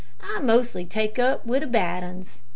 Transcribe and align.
I 0.21 0.39
mostly 0.41 0.83
take 0.83 1.19
up 1.19 1.45
wi' 1.45 1.59
the 1.59 1.67
bad 1.67 2.03
'uns. 2.03 2.39